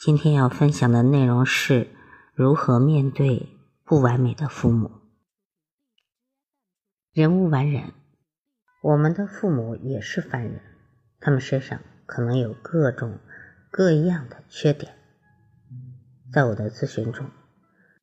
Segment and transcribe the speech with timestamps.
[0.00, 1.88] 今天要分享的内容是
[2.32, 3.50] 如何面对
[3.84, 4.90] 不完美的父母。
[7.12, 7.92] 人无完人，
[8.82, 10.62] 我们的父母也是凡人，
[11.20, 13.18] 他们身上可能有各种
[13.70, 14.94] 各样的缺点。
[16.32, 17.26] 在我的咨询中，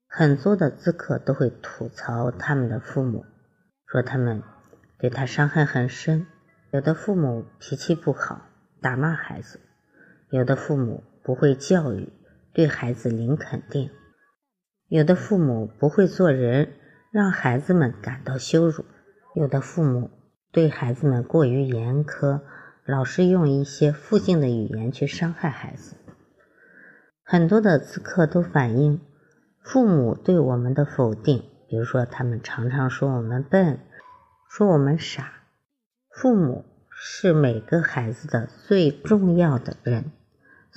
[0.06, 3.26] 很多的咨客都会吐槽他们的父母，
[3.88, 4.44] 说他们
[5.00, 6.28] 对他伤害很深，
[6.70, 8.44] 有的父母脾气不好，
[8.84, 9.60] 打骂孩子。
[10.30, 12.08] 有的父母不会教育，
[12.54, 13.90] 对孩子零肯定；
[14.88, 16.72] 有的父母不会做人，
[17.12, 18.86] 让孩子们感到羞辱；
[19.36, 20.10] 有的父母
[20.54, 22.44] 对孩子们过于严苛，
[22.86, 25.98] 老是用一些负性的语言去伤害孩子。
[27.26, 29.02] 很多的咨客都反映，
[29.62, 33.82] 父母对我们的否定，比如说他们常常说我们笨，
[34.50, 35.34] 说我们傻。
[36.10, 40.14] 父母是每个孩子的最重要的人。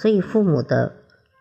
[0.00, 0.96] 所以，父母的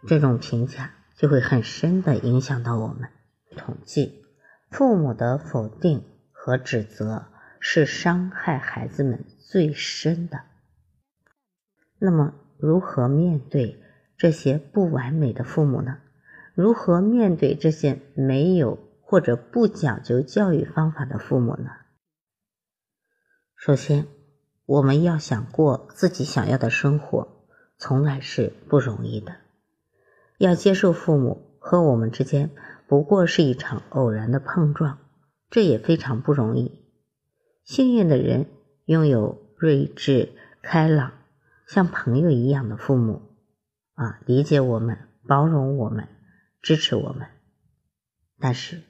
[0.06, 3.10] 这种评价就会很深的影响到我们。
[3.56, 4.26] 统计，
[4.70, 7.28] 父母的否定和指责
[7.62, 10.42] 是伤害孩子们最深的。
[12.00, 13.82] 那么，如何面对
[14.18, 16.00] 这些不完美的父母呢？
[16.54, 21.70] 如何面对这些没有或者不讲究教育方法的父母呢？
[23.56, 24.06] 首先，
[24.66, 27.39] 我们要想过自己想要的生活。
[27.80, 29.38] 从来是不容易的，
[30.38, 32.52] 要接受父母和我们之间
[32.88, 34.98] 不过是一场偶然的碰撞，
[35.50, 36.84] 这也非常不容易。
[37.64, 38.48] 幸运的人
[38.84, 41.14] 拥有睿智、开朗、
[41.68, 43.22] 像朋友一样的父母，
[43.94, 46.10] 啊，理解我们、包容我们、
[46.62, 47.28] 支持我们。
[48.39, 48.82] 但是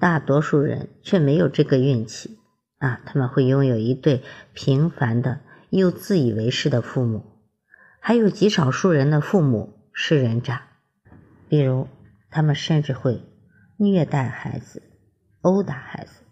[0.00, 2.38] 大多数人却没有这个运气，
[2.78, 4.22] 啊，他们会拥有一对
[4.54, 7.37] 平凡的又自以为是的父母。
[8.00, 10.62] 还有极少数人的父母是人渣，
[11.48, 11.88] 比如
[12.30, 13.22] 他们甚至会
[13.76, 14.82] 虐待孩子、
[15.40, 16.22] 殴打孩子，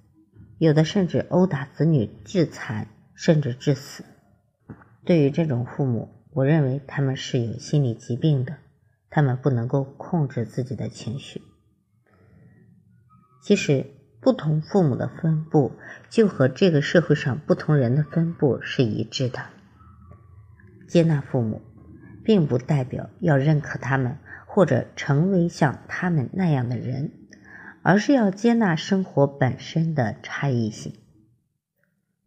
[0.58, 4.04] 有的甚至殴打子女致残，甚至致死。
[5.04, 8.56] 对于这种父母，我认为他们是有心理疾病的，
[9.10, 11.42] 他们不能够控制自己的情绪。
[13.42, 13.86] 其实，
[14.20, 15.72] 不同父母的分布
[16.10, 19.50] 就和这个社会上不同人的分布是一致的。
[20.86, 21.62] 接纳父母，
[22.24, 27.12] 并不代表要认可他们或者成为像他们那样的人，
[27.82, 30.94] 而是要接纳生活本身的差异性。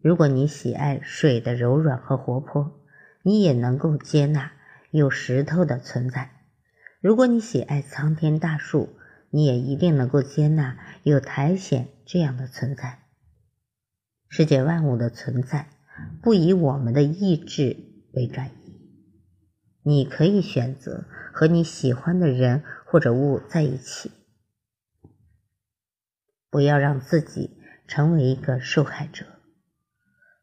[0.01, 2.79] 如果你喜爱水的柔软和活泼，
[3.23, 4.51] 你也能够接纳
[4.91, 6.29] 有石头的存在；
[7.01, 8.95] 如果你喜爱苍天大树，
[9.29, 12.99] 你也一定能够接纳有苔藓这样的存在。
[14.29, 15.67] 世界万物的存在，
[16.21, 17.88] 不以我们的意志。
[18.13, 18.51] 为转移，
[19.83, 24.11] 你可以选择和你喜欢的人或者物在一起，
[26.49, 29.25] 不要让自己成为一个受害者。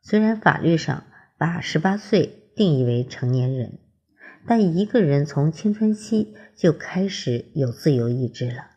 [0.00, 1.04] 虽然法律上
[1.36, 3.78] 把十八岁定义为成年人，
[4.46, 8.70] 但一个人从青春期就开始有自由意志了，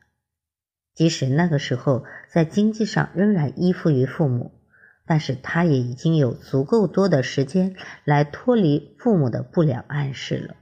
[0.94, 4.59] 即使那个时候在经济上仍然依附于父母。
[5.09, 7.75] 但是他也已经有足够多的时间
[8.06, 10.56] 来脱离父母的不良暗示了。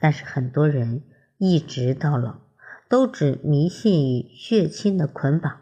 [0.00, 1.04] 但是很多人
[1.38, 2.40] 一直到老，
[2.88, 5.60] 都只迷信于血亲的捆绑，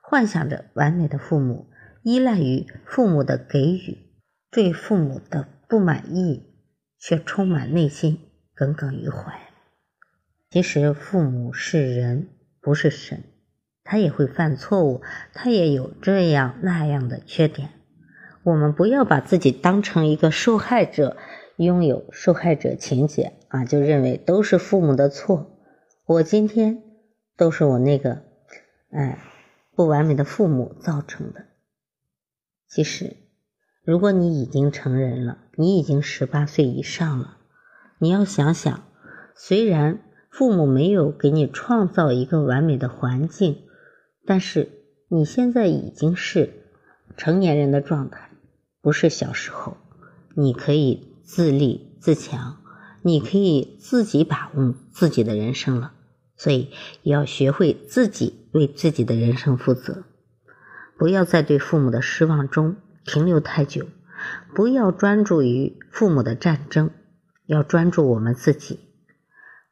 [0.00, 1.66] 幻想着完美的父母，
[2.04, 3.98] 依赖于父母的给予，
[4.48, 6.54] 对父母的不满意，
[7.00, 8.20] 却充满内心
[8.54, 9.40] 耿耿于怀。
[10.50, 12.28] 其实父母是人，
[12.60, 13.24] 不是神。
[13.84, 15.02] 他也会犯错误，
[15.32, 17.70] 他也有这样那样的缺点。
[18.44, 21.16] 我们不要把自己当成一个受害者，
[21.56, 25.58] 拥有受害者情节啊，就认为都是父母的错。
[26.06, 26.82] 我今天
[27.36, 28.22] 都是我那个
[28.90, 29.18] 哎
[29.76, 31.44] 不完美的父母造成的。
[32.68, 33.16] 其实，
[33.84, 37.38] 如果你已经成人了，你已经十八岁以上了，
[37.98, 38.84] 你要想想，
[39.36, 40.00] 虽然
[40.30, 43.64] 父母没有给你创造一个完美的环境。
[44.24, 44.70] 但是
[45.08, 46.50] 你现在已经是
[47.16, 48.30] 成年人的状态，
[48.80, 49.76] 不是小时候。
[50.34, 52.56] 你可以自立自强，
[53.02, 55.92] 你可以自己把握自己的人生了。
[56.34, 56.70] 所以
[57.02, 60.04] 也要学会自己为自己的人生负责，
[60.98, 63.86] 不要在对父母的失望中停留太久，
[64.54, 66.90] 不要专注于父母的战争，
[67.46, 68.80] 要专注我们自己，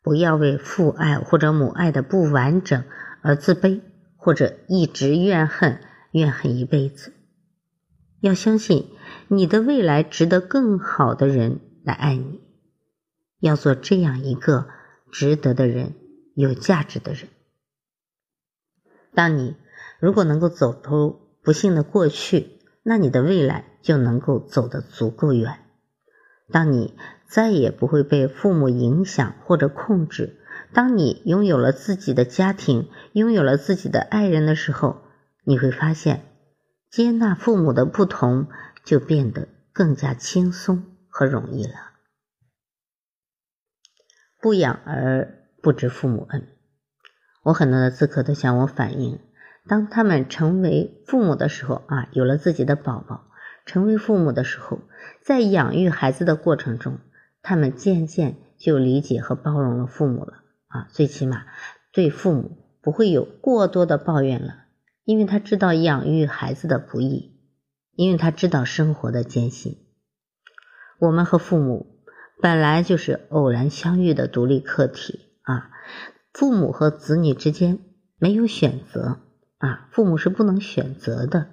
[0.03, 2.85] 不要为父爱或者母爱的不完整
[3.23, 3.81] 而自卑，
[4.21, 5.81] 或者一直怨恨，
[6.13, 7.13] 怨恨一辈子。
[8.21, 8.87] 要相信
[9.29, 12.41] 你的未来值得更好的人来爱你，
[13.41, 14.69] 要做这样一个
[15.11, 15.95] 值得的人。
[16.37, 17.29] 有价值的人。
[19.13, 19.57] 当你
[19.99, 25.59] 如果能够走出不幸的过去，那你的未来就能够走得足够远。
[26.51, 26.97] 当你
[27.27, 30.40] 再也不会被父母影响或者控制，
[30.73, 35.03] 当你拥有了自己的家庭，拥有了自己的爱人的时候，
[35.45, 36.23] 你会发现，
[36.91, 38.49] 接纳父母的不同
[38.85, 41.75] 就变得更加轻松和容易了。
[44.41, 45.37] 不养儿。
[45.63, 46.49] 不知父母恩，
[47.43, 49.19] 我很多的咨客都向我反映，
[49.69, 53.27] 当他们成为父母的时候啊，有了自己的宝宝，
[53.67, 54.81] 成为父母的时候，
[55.23, 56.99] 在养育孩子的过程中，
[57.43, 61.45] 他们渐渐就理解和包容了父母了啊，最起码
[61.93, 64.65] 对父母不会有过多的抱怨了，
[65.05, 67.39] 因为他知道养育孩子的不易，
[67.95, 69.77] 因为他知道生活的艰辛。
[70.99, 72.05] 我们和父母
[72.41, 75.27] 本来就是偶然相遇的独立客体。
[75.43, 75.71] 啊，
[76.33, 77.81] 父母和子女之间
[78.19, 79.19] 没有选择
[79.59, 81.49] 啊，父母是不能选择的。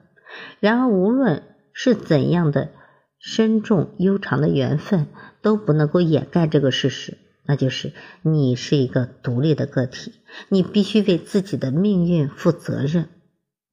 [0.60, 2.70] 然而，无论是怎样的
[3.18, 5.08] 深重悠长的缘分，
[5.42, 7.18] 都不能够掩盖这个事实，
[7.48, 10.14] 那就是你是一个独立的个体，
[10.50, 13.10] 你必须为自己的命运负责任。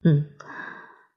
[0.05, 0.27] 嗯，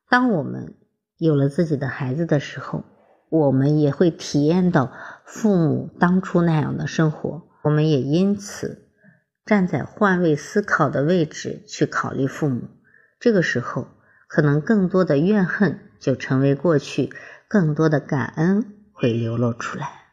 [0.09, 0.75] 当我们
[1.17, 2.83] 有了自己的孩子的时候，
[3.29, 4.91] 我们也会体验到
[5.25, 8.83] 父母当初那样的生活，我们也因此。
[9.45, 12.63] 站在换位思考的位置去考虑父母，
[13.17, 13.87] 这个时候
[14.27, 17.13] 可能更多的怨恨就成为过去，
[17.47, 20.06] 更多的感恩会流露出来。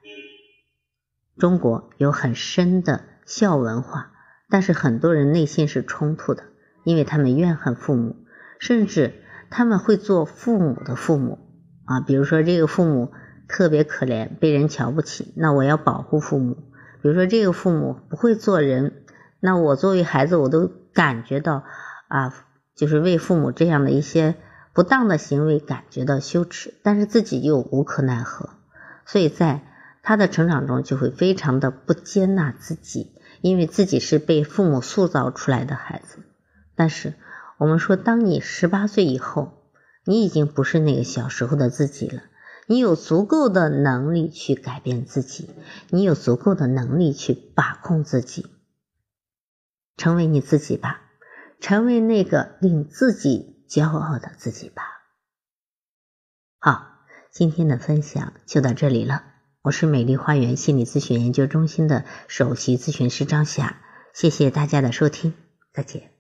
[1.38, 4.12] 中国有很深的孝文化，
[4.48, 6.44] 但是很多人内心是冲突的，
[6.84, 8.16] 因为他们怨恨父母，
[8.58, 9.14] 甚至
[9.50, 11.38] 他们会做父母的父母
[11.84, 13.12] 啊，比如说这个父母
[13.48, 16.54] 特别可怜，被人瞧不起，那我要保护父母；
[17.02, 19.00] 比如说这个父母不会做人。
[19.40, 21.64] 那我作为孩子，我都感觉到
[22.08, 22.32] 啊，
[22.74, 24.36] 就是为父母这样的一些
[24.72, 28.48] 不当的行为感觉到羞耻，但是自己又无可奈何，
[29.04, 29.62] 所以在
[30.06, 36.18] 他的成长中就会非常的不接纳自己，因为自己是被父母塑造出来的孩子。
[36.74, 37.14] 但是
[37.56, 39.64] 我们说，当你十八岁以后，
[40.04, 42.22] 你已经不是那个小时候的自己了，
[42.66, 45.48] 你有足够的能力去改变自己，
[45.88, 48.46] 你有足够的能力去把控自己。
[49.96, 51.00] 成为你自己吧，
[51.60, 54.82] 成为那个令自己骄傲的自己吧。
[56.58, 59.33] 好，今天的分享就到这里了。
[59.64, 63.78] 我是美丽花园心理咨询研究中心的首席咨询师张霞，
[64.12, 65.32] 谢谢大家的收听，
[65.72, 66.13] 再见。